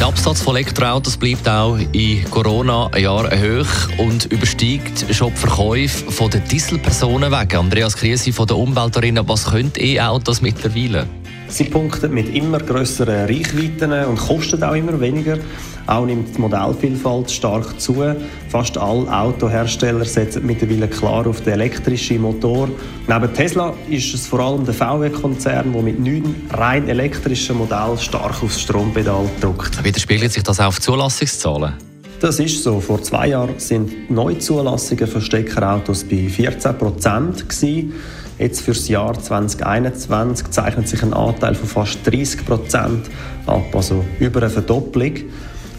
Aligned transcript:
der 0.00 0.08
Absatz 0.08 0.42
von 0.42 0.56
Elektroautos 0.56 1.16
bleibt 1.16 1.48
auch 1.48 1.78
in 1.92 2.28
Corona-Jahren 2.30 3.40
hoch 3.40 3.98
und 3.98 4.26
übersteigt 4.26 5.14
schon 5.14 5.32
die 5.32 5.36
Verkäufe 5.38 6.10
von 6.10 6.30
den 6.30 6.42
Dieselpersonenwagen. 6.44 7.60
Andreas 7.60 7.96
Kriesi 7.96 8.32
von 8.32 8.46
der 8.46 8.56
Umweltarena, 8.56 9.26
was 9.26 9.46
können 9.46 9.72
E-Autos 9.76 10.40
mittlerweile? 10.42 11.06
Sie 11.48 11.64
punkten 11.64 12.12
mit 12.12 12.34
immer 12.34 12.58
größeren 12.58 13.26
Reichweiten 13.26 13.92
und 13.92 14.18
kosten 14.18 14.62
auch 14.62 14.74
immer 14.74 15.00
weniger. 15.00 15.38
Auch 15.86 16.04
nimmt 16.04 16.36
die 16.36 16.40
Modellvielfalt 16.40 17.30
stark 17.30 17.80
zu. 17.80 18.02
Fast 18.48 18.76
alle 18.76 19.10
Autohersteller 19.10 20.04
setzen 20.04 20.44
mittlerweile 20.44 20.88
klar 20.88 21.26
auf 21.26 21.40
den 21.42 21.52
elektrischen 21.54 22.22
Motor. 22.22 22.68
Neben 23.06 23.32
Tesla 23.34 23.72
ist 23.88 24.12
es 24.12 24.26
vor 24.26 24.40
allem 24.40 24.64
der 24.64 24.74
VW-Konzern, 24.74 25.72
der 25.72 25.82
mit 25.82 26.00
neun 26.00 26.34
rein 26.52 26.88
elektrischen 26.88 27.58
Modellen 27.58 27.98
stark 27.98 28.42
aufs 28.42 28.60
Strompedal 28.60 29.26
drückt. 29.40 29.82
Widerspiegelt 29.84 30.32
sich 30.32 30.42
das 30.42 30.58
auch 30.58 30.66
auf 30.66 30.80
Zulassungszahlen? 30.80 31.74
Das 32.20 32.40
ist 32.40 32.62
so. 32.62 32.80
Vor 32.80 33.02
zwei 33.02 33.28
Jahren 33.28 33.58
sind 33.58 34.10
Neuzulassungen 34.10 35.06
von 35.06 35.20
Steckerautos 35.20 36.02
bei 36.02 36.28
14 36.28 36.76
Prozent. 36.78 37.48
Jetzt 38.38 38.60
für 38.60 38.72
das 38.72 38.86
Jahr 38.88 39.18
2021 39.18 40.50
zeichnet 40.50 40.88
sich 40.88 41.02
ein 41.02 41.14
Anteil 41.14 41.54
von 41.54 41.68
fast 41.68 42.06
30 42.06 42.44
Prozent 42.44 43.06
ab, 43.46 43.74
also 43.74 44.04
über 44.20 44.40
eine 44.42 44.50
Verdopplung. 44.50 45.12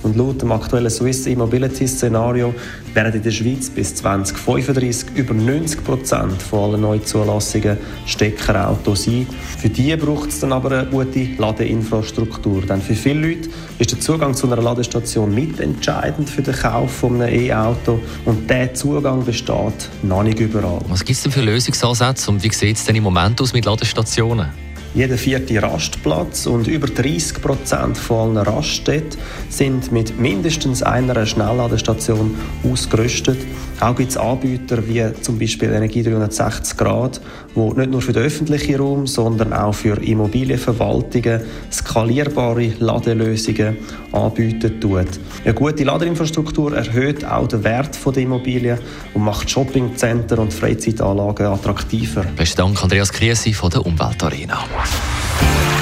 Und 0.08 0.16
laut 0.16 0.42
dem 0.42 0.54
aktuellen 0.54 0.90
Swiss 0.90 1.28
E-Mobility-Szenario 1.28 2.56
werden 2.94 3.14
in 3.16 3.24
der 3.24 3.32
Schweiz 3.32 3.70
bis 3.70 3.94
2035 3.96 5.10
über 5.16 5.34
90 5.34 5.84
Prozent 5.84 6.42
von 6.42 6.72
allen 6.72 6.82
Neuzulassungen 6.82 7.78
Steckerautos 8.06 9.04
sein. 9.04 9.28
Für 9.58 9.68
die 9.68 9.94
braucht 9.98 10.30
es 10.30 10.40
dann 10.40 10.54
aber 10.54 10.72
eine 10.72 10.90
gute 10.90 11.26
Ladeinfrastruktur. 11.38 12.62
Denn 12.62 12.82
für 12.82 12.96
viele 12.96 13.28
Leute 13.28 13.50
ist 13.80 13.92
der 13.92 14.00
Zugang 14.00 14.34
zu 14.34 14.50
einer 14.50 14.62
Ladestation 14.62 15.36
mitentscheidend 15.36 16.30
für 16.30 16.42
den 16.42 16.56
Kauf 16.56 16.90
von 16.90 17.22
einem 17.22 17.38
E-Auto. 17.38 18.00
Und 18.24 18.50
dieser 18.50 18.74
Zugang 18.76 19.26
besteht 19.26 19.90
noch 20.04 20.24
nicht 20.24 20.40
überall. 20.40 20.80
Was 20.88 21.04
gibt 21.04 21.18
es 21.18 21.24
denn 21.24 21.34
für 21.34 21.42
Lösungsansätze 21.42 22.32
und 22.32 22.42
wie 22.42 22.54
sieht 22.54 22.78
es 22.78 22.86
denn 22.86 22.96
im 22.96 23.04
Moment 23.04 23.42
aus 23.42 23.52
mit 23.52 23.66
Ladestationen? 23.66 24.48
Jeder 24.94 25.18
vierte 25.18 25.62
Rastplatz 25.62 26.46
und 26.48 26.68
über 26.68 26.88
30 26.88 27.42
Prozent 27.42 27.98
von 27.98 28.28
allen 28.28 28.38
Raststätten 28.38 29.20
sind 29.50 29.92
mit 29.92 30.20
mindestens 30.20 30.84
einer 30.84 31.26
Schnellladestation 31.26 32.36
ausgerüstet. 32.64 33.38
Auch 33.80 33.96
gibt 33.96 34.10
es 34.10 34.18
Anbieter 34.18 34.88
wie 34.88 35.06
zum 35.22 35.38
Beispiel 35.38 35.72
Energie 35.72 36.02
360 36.02 36.78
Grad, 36.78 37.22
wo 37.54 37.74
nicht 37.74 37.92
nur 37.92 38.02
für 38.02 38.14
den 38.14 38.24
öffentlichen 38.24 38.76
Raum, 38.76 39.06
sondern 39.06 39.54
auch 39.54 39.74
für 39.74 40.02
Immobilienverwaltungen 40.02 41.42
skalierbare 41.72 42.74
Ladelösungen 42.80 43.78
anbieten 44.12 44.82
tut. 44.82 45.08
Eine 45.44 45.54
gute 45.54 45.84
Ladeinfrastruktur 45.84 46.76
erhöht 46.76 47.24
auch 47.24 47.48
den 47.48 47.64
Wert 47.64 47.98
der 48.04 48.24
Immobilien 48.24 48.80
und 49.14 49.24
macht 49.24 49.50
Shoppingcenter 49.50 50.40
und 50.40 50.54
Freizeitanlagen 50.54 51.48
attraktiver. 51.48 52.24
Besten 52.36 52.58
Dank, 52.58 52.84
Andreas 52.84 53.12
Kriesi 53.12 53.54
von 53.54 53.70
der 53.70 53.86
Umweltarena. 53.86 54.64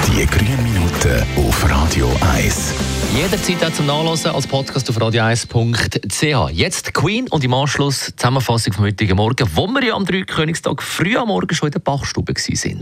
Die 0.08 0.26
grünen 0.26 0.64
Minuten 0.64 1.26
auf 1.36 1.70
Radio 1.70 2.10
1. 2.36 2.74
Jederzeit 3.16 3.64
auch 3.66 3.74
zum 3.74 3.86
Nachlesen 3.86 4.32
als 4.32 4.48
Podcast 4.48 4.90
auf 4.90 4.98
radio1.ch. 4.98 6.52
Jetzt 6.52 6.94
Queen 6.94 7.28
und 7.30 7.44
im 7.44 7.54
Anschluss 7.54 8.08
die 8.08 8.16
Zusammenfassung 8.16 8.74
vom 8.74 8.86
heutigen 8.86 9.18
Morgen, 9.18 9.50
wo 9.54 9.68
wir 9.68 9.84
ja 9.84 9.94
am 9.96 10.06
3. 10.06 10.22
Königstag 10.22 10.82
früh 10.82 11.18
am 11.18 11.28
Morgen 11.28 11.54
schon 11.54 11.68
in 11.68 11.74
der 11.74 11.80
Bachstube 11.80 12.34
waren. 12.34 12.80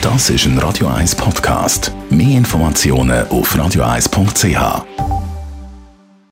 Das 0.00 0.30
ist 0.30 0.44
ein 0.46 0.58
Radio 0.58 0.88
1 0.88 1.14
Podcast. 1.14 1.92
Mehr 2.10 2.36
Informationen 2.36 3.26
auf 3.28 3.54
radio1.ch. 3.56 5.03